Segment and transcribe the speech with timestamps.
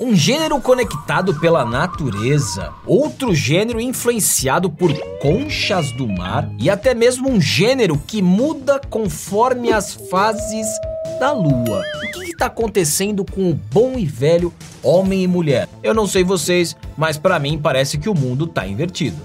[0.00, 7.28] Um gênero conectado pela natureza, outro gênero influenciado por conchas do mar e até mesmo
[7.28, 10.68] um gênero que muda conforme as fases
[11.18, 11.82] da lua.
[12.14, 15.68] O que está acontecendo com o bom e velho homem e mulher?
[15.82, 19.16] Eu não sei vocês, mas para mim parece que o mundo tá invertido.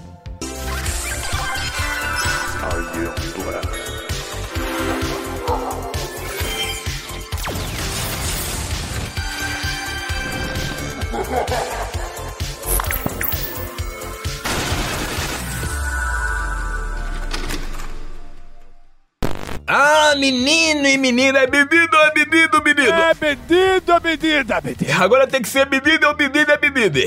[19.66, 22.92] Ah, menino e menina, é bebido, é bebido, menino.
[22.92, 25.02] É bebido, é bebido, é bebido.
[25.02, 27.00] Agora tem que ser bebido, é bebido, é bebido.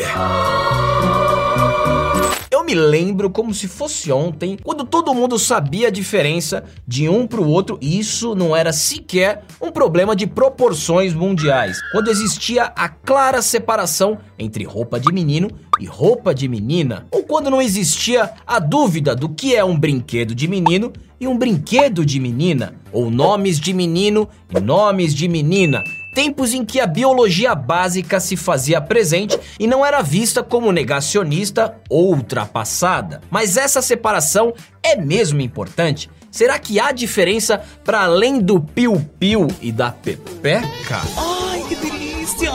[2.67, 7.47] Me lembro como se fosse ontem, quando todo mundo sabia a diferença de um pro
[7.47, 11.79] outro e isso não era sequer um problema de proporções mundiais.
[11.93, 15.49] Quando existia a clara separação entre roupa de menino
[15.79, 20.35] e roupa de menina, ou quando não existia a dúvida do que é um brinquedo
[20.35, 20.91] de menino
[21.21, 25.81] e um brinquedo de menina, ou nomes de menino e nomes de menina.
[26.17, 31.75] Tempos em que a biologia básica se fazia presente e não era vista como negacionista
[31.87, 33.21] ou ultrapassada.
[33.29, 34.51] Mas essa separação
[34.81, 36.09] é mesmo importante?
[36.31, 41.01] Será que há diferença para além do piu-piu e da pepeca?
[41.15, 42.49] Ai, que delícia!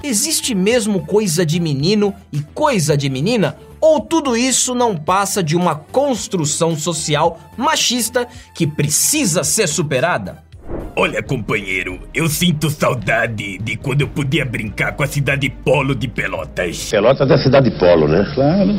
[0.00, 3.56] Existe mesmo coisa de menino e coisa de menina?
[3.80, 10.51] Ou tudo isso não passa de uma construção social machista que precisa ser superada?
[10.94, 16.06] Olha, companheiro, eu sinto saudade de quando eu podia brincar com a cidade polo de
[16.06, 16.90] Pelotas.
[16.90, 18.30] Pelotas é a cidade polo, né?
[18.34, 18.70] Claro.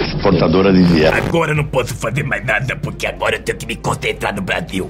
[0.00, 1.18] Exportadora de viagem.
[1.18, 4.42] Agora eu não posso fazer mais nada porque agora eu tenho que me concentrar no
[4.42, 4.88] Brasil.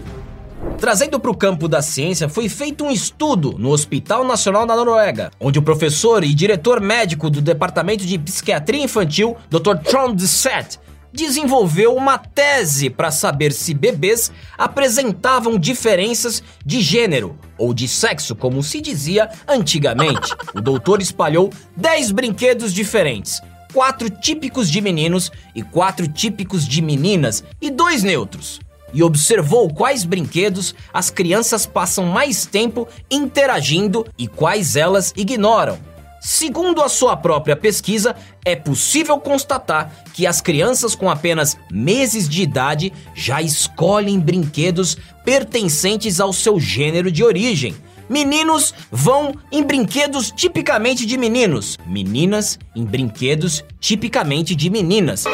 [0.78, 5.30] Trazendo para o campo da ciência, foi feito um estudo no Hospital Nacional da Noruega,
[5.40, 9.76] onde o professor e diretor médico do Departamento de Psiquiatria Infantil, Dr.
[9.82, 10.78] Trond Set,
[11.14, 18.64] desenvolveu uma tese para saber se bebês apresentavam diferenças de gênero ou de sexo, como
[18.64, 20.34] se dizia antigamente.
[20.52, 23.40] O doutor espalhou 10 brinquedos diferentes,
[23.72, 28.58] quatro típicos de meninos e quatro típicos de meninas e dois neutros.
[28.92, 35.93] E observou quais brinquedos as crianças passam mais tempo interagindo e quais elas ignoram.
[36.24, 42.40] Segundo a sua própria pesquisa, é possível constatar que as crianças com apenas meses de
[42.40, 47.76] idade já escolhem brinquedos pertencentes ao seu gênero de origem.
[48.08, 55.24] Meninos vão em brinquedos tipicamente de meninos, meninas em brinquedos tipicamente de meninas.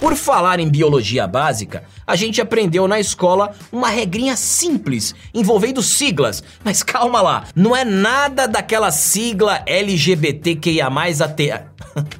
[0.00, 6.42] Por falar em biologia básica, a gente aprendeu na escola uma regrinha simples envolvendo siglas.
[6.64, 12.19] Mas calma lá, não é nada daquela sigla LGBTQIA+, AT...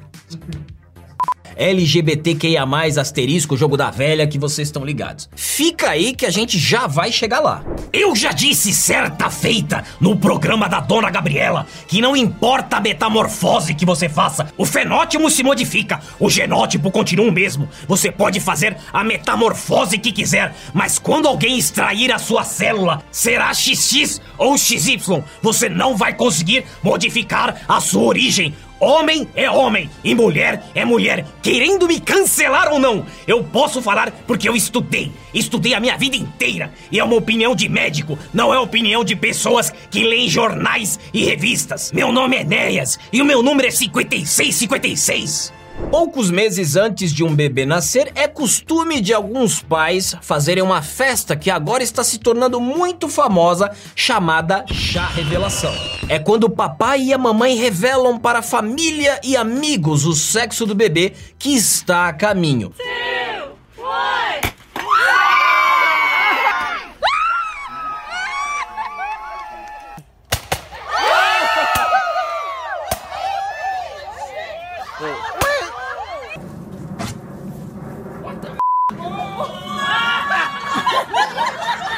[1.55, 2.65] LGBTQIA+,
[2.99, 5.29] asterisco, jogo da velha, que vocês estão ligados.
[5.35, 7.63] Fica aí que a gente já vai chegar lá.
[7.91, 13.73] Eu já disse certa feita no programa da Dona Gabriela que não importa a metamorfose
[13.73, 17.67] que você faça, o fenótipo se modifica, o genótipo continua o mesmo.
[17.87, 23.53] Você pode fazer a metamorfose que quiser, mas quando alguém extrair a sua célula, será
[23.53, 28.53] XX ou XY, você não vai conseguir modificar a sua origem.
[28.81, 33.05] Homem é homem e mulher é mulher, querendo me cancelar ou não.
[33.27, 35.11] Eu posso falar porque eu estudei.
[35.31, 36.73] Estudei a minha vida inteira.
[36.91, 41.23] E é uma opinião de médico, não é opinião de pessoas que leem jornais e
[41.23, 41.91] revistas.
[41.91, 45.60] Meu nome é Enéas e o meu número é 5656.
[45.89, 51.35] Poucos meses antes de um bebê nascer, é costume de alguns pais fazerem uma festa
[51.35, 55.73] que agora está se tornando muito famosa, chamada Chá Revelação.
[56.07, 60.65] É quando o papai e a mamãe revelam para a família e amigos o sexo
[60.65, 62.73] do bebê que está a caminho.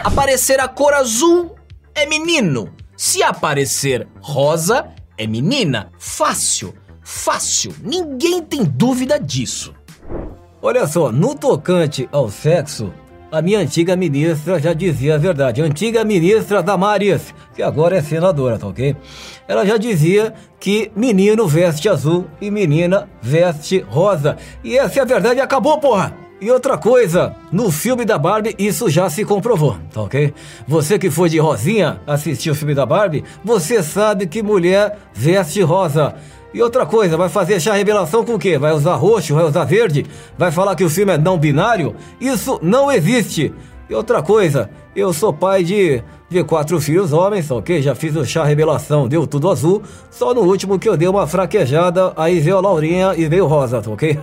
[0.03, 1.55] Aparecer a cor azul
[1.95, 2.73] é menino.
[2.97, 5.91] Se aparecer rosa, é menina.
[5.97, 7.73] Fácil, fácil.
[7.81, 9.73] Ninguém tem dúvida disso.
[10.61, 12.93] Olha só, no tocante ao sexo,
[13.31, 15.61] a minha antiga ministra já dizia a verdade.
[15.61, 18.97] Antiga ministra Damares, que agora é senadora, tá ok?
[19.47, 24.35] Ela já dizia que menino veste azul e menina veste rosa.
[24.65, 26.22] E essa é a verdade e acabou, porra!
[26.43, 30.33] E outra coisa, no filme da Barbie isso já se comprovou, tá ok?
[30.67, 35.61] Você que foi de rosinha assistir o filme da Barbie, você sabe que mulher veste
[35.61, 36.15] rosa.
[36.53, 38.57] E outra coisa, vai fazer chá revelação com o quê?
[38.57, 40.05] Vai usar roxo, vai usar verde?
[40.37, 41.95] Vai falar que o filme é não binário?
[42.19, 43.53] Isso não existe.
[43.89, 46.03] E outra coisa, eu sou pai de,
[46.33, 47.81] de quatro filhos homens, ok?
[47.81, 49.83] Já fiz o chá revelação, deu tudo azul.
[50.09, 53.81] Só no último que eu dei uma fraquejada, aí veio a Laurinha e veio rosa,
[53.85, 54.17] ok?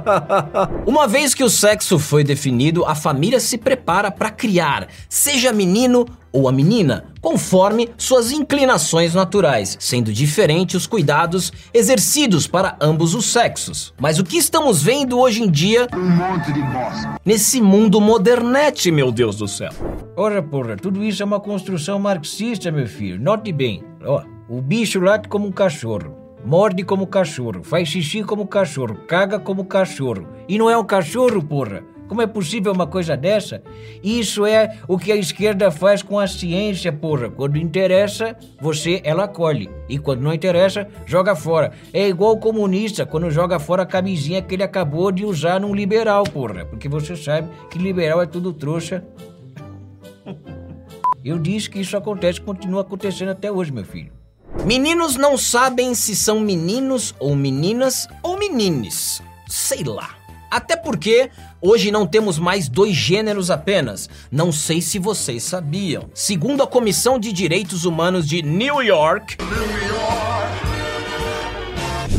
[0.86, 6.06] Uma vez que o sexo foi definido, a família se prepara para criar, seja menino
[6.36, 13.32] ou a menina, conforme suas inclinações naturais, sendo diferente os cuidados exercidos para ambos os
[13.32, 13.94] sexos.
[13.98, 15.88] Mas o que estamos vendo hoje em dia?
[15.94, 17.18] Um monte de bosta.
[17.24, 19.70] Nesse mundo modernete, meu Deus do céu.
[20.14, 23.18] Ora, porra, tudo isso é uma construção marxista, meu filho.
[23.18, 23.82] Note bem.
[24.04, 26.14] Ó, o bicho late como um cachorro.
[26.44, 30.28] Morde como cachorro, faz xixi como cachorro, caga como cachorro.
[30.46, 31.82] E não é um cachorro, porra.
[32.08, 33.62] Como é possível uma coisa dessa?
[34.02, 37.28] Isso é o que a esquerda faz com a ciência, porra.
[37.28, 39.68] Quando interessa, você ela acolhe.
[39.88, 41.72] E quando não interessa, joga fora.
[41.92, 45.74] É igual o comunista quando joga fora a camisinha que ele acabou de usar num
[45.74, 46.64] liberal, porra.
[46.64, 49.04] Porque você sabe que liberal é tudo trouxa.
[51.24, 54.12] Eu disse que isso acontece, continua acontecendo até hoje, meu filho.
[54.64, 59.20] Meninos não sabem se são meninos ou meninas ou menines.
[59.48, 60.25] Sei lá.
[60.56, 61.30] Até porque
[61.60, 64.08] hoje não temos mais dois gêneros apenas.
[64.32, 66.08] Não sei se vocês sabiam.
[66.14, 69.36] Segundo a Comissão de Direitos Humanos de New York,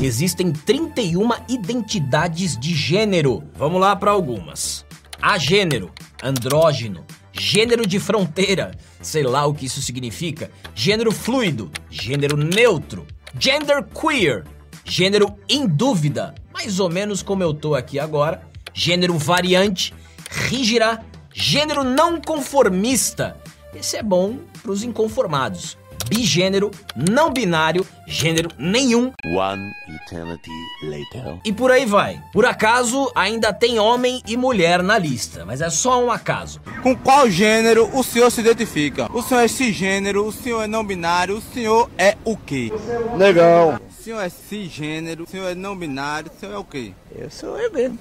[0.04, 3.44] existem 31 identidades de gênero.
[3.56, 4.86] Vamos lá para algumas.
[5.20, 5.92] Agênero,
[6.22, 7.04] andrógeno,
[7.34, 13.08] gênero de fronteira, sei lá o que isso significa, gênero fluido, gênero neutro,
[13.40, 14.44] gender queer,
[14.86, 18.42] gênero em dúvida, mais ou menos como eu tô aqui agora,
[18.74, 19.94] gênero variante,
[20.28, 23.38] rígira, gênero não conformista.
[23.76, 25.78] Esse é bom para os inconformados.
[26.10, 29.12] Bigênero, não binário, gênero nenhum.
[29.26, 30.50] One eternity
[30.82, 31.40] later.
[31.46, 32.20] E por aí vai.
[32.34, 36.60] Por acaso, ainda tem homem e mulher na lista, mas é só um acaso.
[36.82, 39.08] Com qual gênero o senhor se identifica?
[39.14, 42.72] O senhor é cisgênero, o senhor é não binário, o senhor é o quê?
[43.16, 43.80] Negão.
[44.08, 46.94] O senhor é cisgênero, o senhor é não binário, o senhor é o quê?
[47.14, 48.00] Eu sou eu mesmo.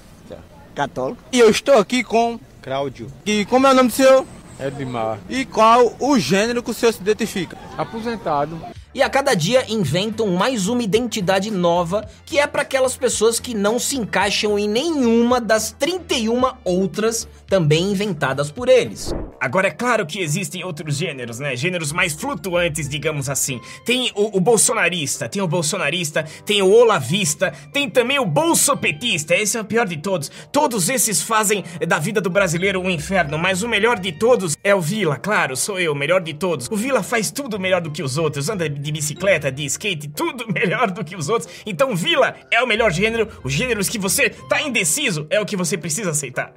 [0.73, 1.21] Católico.
[1.33, 3.11] E eu estou aqui com Cláudio.
[3.25, 4.25] E como é o nome do senhor?
[4.57, 5.19] Edmar.
[5.29, 7.57] E qual o gênero que o senhor se identifica?
[7.77, 8.57] Aposentado.
[8.97, 13.53] E a cada dia inventam mais uma identidade nova que é para aquelas pessoas que
[13.53, 19.13] não se encaixam em nenhuma das 31 outras também inventadas por eles.
[19.39, 21.55] Agora, é claro que existem outros gêneros, né?
[21.55, 23.61] Gêneros mais flutuantes, digamos assim.
[23.85, 29.35] Tem o, o bolsonarista, tem o bolsonarista, tem o olavista, tem também o bolsopetista.
[29.35, 30.31] Esse é o pior de todos.
[30.51, 34.73] Todos esses fazem da vida do brasileiro um inferno, mas o melhor de todos é
[34.73, 36.67] o Vila, claro, sou eu, o melhor de todos.
[36.71, 40.45] O Vila faz tudo melhor do que os outros, anda de bicicleta, de skate, tudo
[40.51, 41.51] melhor do que os outros.
[41.65, 43.27] Então, Vila é o melhor gênero.
[43.43, 46.53] Os gêneros que você tá indeciso é o que você precisa aceitar.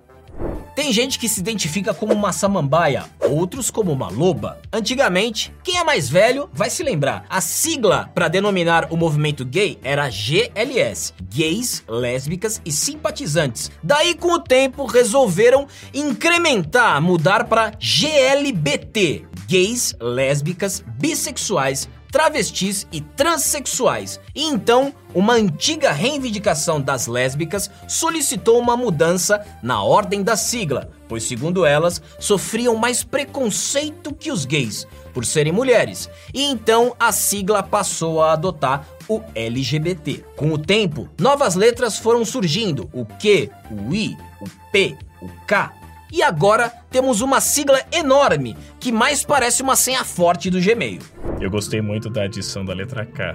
[0.74, 4.58] Tem gente que se identifica como uma samambaia, outros como uma loba.
[4.72, 7.26] Antigamente, quem é mais velho vai se lembrar.
[7.28, 13.70] A sigla para denominar o movimento gay era GLS, gays, lésbicas e simpatizantes.
[13.82, 24.20] Daí com o tempo resolveram incrementar, mudar para GLBT, gays, lésbicas, bissexuais, travestis e transexuais.
[24.34, 31.24] E então, uma antiga reivindicação das lésbicas solicitou uma mudança na ordem da sigla, pois,
[31.24, 36.08] segundo elas, sofriam mais preconceito que os gays por serem mulheres.
[36.32, 40.24] E então a sigla passou a adotar o LGBT.
[40.36, 45.72] Com o tempo, novas letras foram surgindo: o Q, o I, o P, o K.
[46.12, 51.00] E agora temos uma sigla enorme que mais parece uma senha forte do Gmail.
[51.40, 53.34] Eu gostei muito da adição da letra K.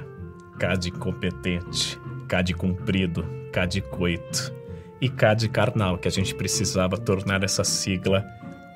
[0.59, 4.53] K de competente, K de cumprido, K de coito
[5.01, 8.24] e K de carnal, que a gente precisava tornar essa sigla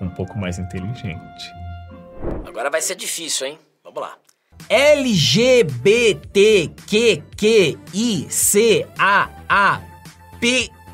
[0.02, 1.54] um pouco mais inteligente.
[2.44, 3.60] Agora vai ser difícil, hein?
[3.84, 4.18] Vamos lá.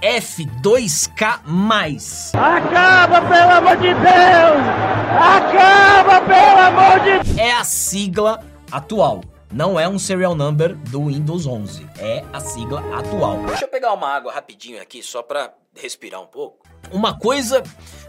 [0.01, 2.33] LGBTQQICAAPF2K+.
[2.33, 4.65] Acaba, pelo amor de Deus!
[5.19, 9.21] Acaba, pelo amor de É a sigla atual.
[9.51, 11.87] Não é um serial number do Windows 11.
[11.97, 13.37] É a sigla atual.
[13.45, 16.65] Deixa eu pegar uma água rapidinho aqui só pra respirar um pouco.
[16.91, 17.63] Uma coisa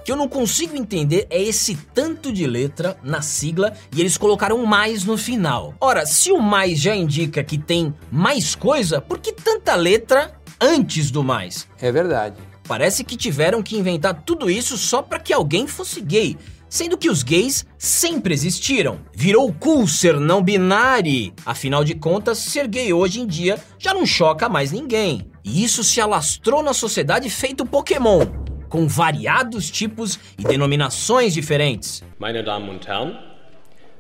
[0.05, 4.65] que eu não consigo entender é esse tanto de letra na sigla e eles colocaram
[4.67, 5.75] mais no final.
[5.81, 11.11] Ora, se o mais já indica que tem mais coisa, por que tanta letra antes
[11.11, 11.69] do mais?
[11.81, 12.37] É verdade.
[12.67, 16.37] Parece que tiveram que inventar tudo isso só para que alguém fosse gay,
[16.69, 18.99] sendo que os gays sempre existiram.
[19.15, 21.33] Virou cool ser não binário.
[21.45, 25.31] Afinal de contas, ser gay hoje em dia já não choca mais ninguém.
[25.45, 28.27] E isso se alastrou na sociedade feito Pokémon,
[28.69, 32.03] com variados tipos e denominações diferentes.
[32.19, 33.17] Meine Damen und Herren,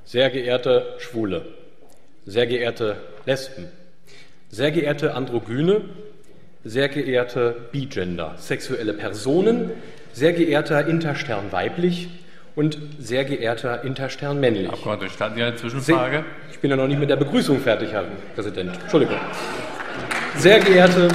[0.04, 1.42] sehr geehrte Schwule,
[2.26, 3.68] sehr geehrte Lesben,
[4.50, 5.84] sehr geehrte Androgyne,
[6.66, 9.70] sehr geehrte Bigender, sexuelle Personen,
[10.12, 12.08] sehr geehrter Interstern weiblich
[12.56, 14.68] und sehr geehrter Interstern männlich.
[14.68, 16.24] Abgeordneter, starten Sie eine Zwischenfrage?
[16.50, 18.04] Ich bin ja noch nicht mit der Begrüßung fertig, Herr
[18.34, 18.72] Präsident.
[18.82, 19.18] Entschuldigung.
[20.38, 21.08] Sehr geehrte,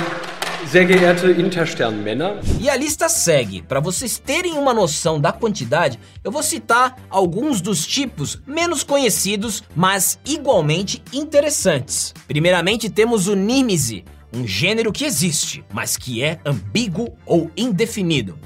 [0.68, 2.36] sehr geehrte Interstern Männer.
[2.62, 3.62] E a lista segue.
[3.64, 9.64] Para vocês terem uma noção da quantidade, eu vou citar alguns dos tipos menos conhecidos,
[9.76, 12.14] mas igualmente interessantes.
[12.28, 18.38] Primeiramente temos o Nímese, um gênero que existe, mas que é ambíguo ou indefinido.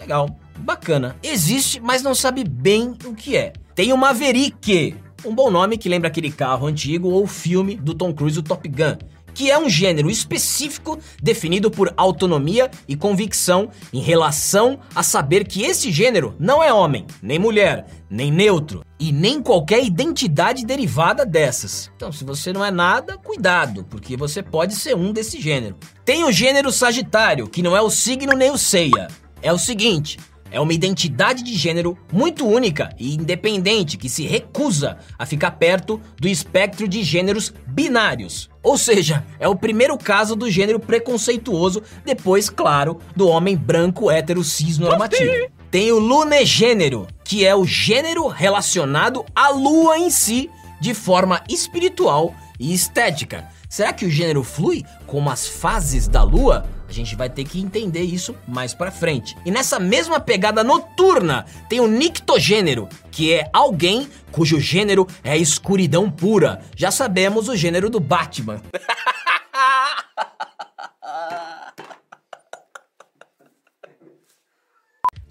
[0.00, 1.16] Legal, bacana.
[1.22, 3.52] Existe, mas não sabe bem o que é.
[3.74, 8.12] Tem o Maverick, um bom nome que lembra aquele carro antigo ou filme do Tom
[8.12, 8.96] Cruise, o Top Gun
[9.34, 15.62] que é um gênero específico definido por autonomia e convicção em relação a saber que
[15.62, 21.90] esse gênero não é homem, nem mulher, nem neutro e nem qualquer identidade derivada dessas.
[21.96, 25.76] Então, se você não é nada, cuidado, porque você pode ser um desse gênero.
[26.04, 29.08] Tem o gênero Sagitário, que não é o signo nem o ceia.
[29.42, 30.18] É o seguinte,
[30.54, 36.00] é uma identidade de gênero muito única e independente que se recusa a ficar perto
[36.16, 38.48] do espectro de gêneros binários.
[38.62, 44.44] Ou seja, é o primeiro caso do gênero preconceituoso, depois, claro, do homem branco hétero
[44.44, 45.50] cis normativo.
[45.72, 50.48] Tem o lunegênero, que é o gênero relacionado à lua em si,
[50.80, 53.48] de forma espiritual e estética.
[53.74, 56.64] Será que o gênero flui como as fases da lua?
[56.88, 59.36] A gente vai ter que entender isso mais pra frente.
[59.44, 66.08] E nessa mesma pegada noturna, tem o nictogênero, que é alguém cujo gênero é escuridão
[66.08, 66.62] pura.
[66.76, 68.62] Já sabemos o gênero do Batman.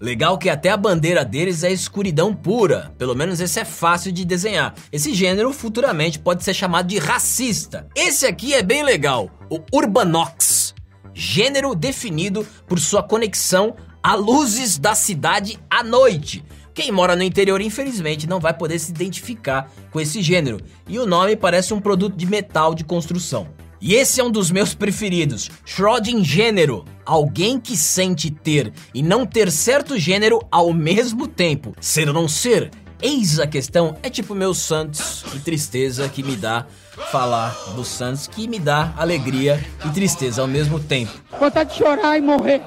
[0.04, 2.92] Legal que até a bandeira deles é escuridão pura.
[2.98, 4.74] Pelo menos esse é fácil de desenhar.
[4.92, 7.88] Esse gênero futuramente pode ser chamado de racista.
[7.96, 10.74] Esse aqui é bem legal, o Urbanox.
[11.14, 16.44] Gênero definido por sua conexão a luzes da cidade à noite.
[16.74, 20.60] Quem mora no interior, infelizmente, não vai poder se identificar com esse gênero.
[20.86, 23.48] E o nome parece um produto de metal de construção.
[23.86, 26.86] E esse é um dos meus preferidos, Schrödinger gênero.
[27.04, 31.74] Alguém que sente ter e não ter certo gênero ao mesmo tempo.
[31.82, 32.70] Ser ou não ser?
[33.02, 36.64] Eis a questão, é tipo meu Santos e tristeza que me dá
[37.12, 41.12] falar do Santos, que me dá alegria e tristeza ao mesmo tempo.
[41.38, 42.62] Vontade de chorar e morrer.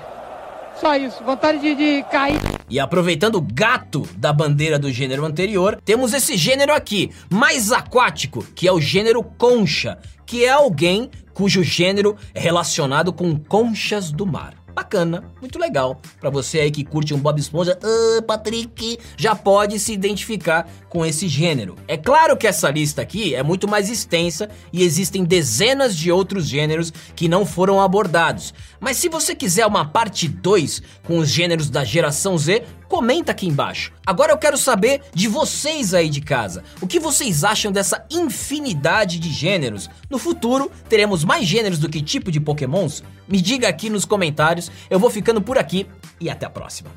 [0.79, 2.39] Só isso, vontade de, de cair.
[2.69, 8.43] E aproveitando o gato da bandeira do gênero anterior, temos esse gênero aqui, mais aquático,
[8.53, 14.25] que é o gênero concha, que é alguém cujo gênero é relacionado com conchas do
[14.25, 14.56] mar.
[14.77, 15.99] Bacana, muito legal.
[16.19, 21.03] Para você aí que curte um Bob Esponja, ah, Patrick, já pode se identificar com
[21.03, 21.75] esse gênero.
[21.87, 26.45] É claro que essa lista aqui é muito mais extensa e existem dezenas de outros
[26.47, 28.53] gêneros que não foram abordados.
[28.79, 33.47] Mas se você quiser uma parte 2 com os gêneros da geração Z, comenta aqui
[33.47, 33.91] embaixo.
[34.05, 36.63] Agora eu quero saber de vocês aí de casa.
[36.81, 39.89] O que vocês acham dessa infinidade de gêneros?
[40.09, 43.03] No futuro, teremos mais gêneros do que tipo de pokémons?
[43.27, 44.71] Me diga aqui nos comentários.
[44.89, 45.85] Eu vou ficando por aqui
[46.19, 46.89] e até a próxima.